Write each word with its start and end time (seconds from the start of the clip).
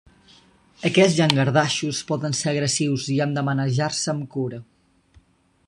Aquests 0.89 1.17
llangardaixos 1.19 1.99
poden 2.11 2.35
ser 2.39 2.49
agressius 2.53 3.05
i 3.17 3.19
han 3.27 3.37
de 3.39 3.47
manejar-se 3.51 4.13
amb 4.15 4.27
cura. 4.37 4.61